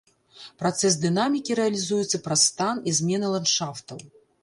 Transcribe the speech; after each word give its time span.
Працэс 0.61 0.97
дынамікі 1.03 1.59
рэалізуецца 1.61 2.23
праз 2.31 2.49
стан 2.51 2.75
і 2.89 2.99
змены 3.01 3.33
ландшафтаў. 3.39 4.07